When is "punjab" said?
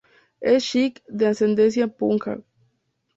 1.97-2.41